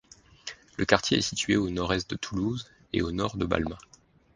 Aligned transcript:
Le 0.77 0.85
quartier 0.85 1.19
est 1.19 1.21
situé 1.21 1.57
au 1.57 1.69
nord-est 1.69 2.09
de 2.09 2.15
Toulouse 2.15 2.71
et 2.91 3.03
au 3.03 3.11
nord 3.11 3.37
de 3.37 3.45
Balma. 3.45 3.77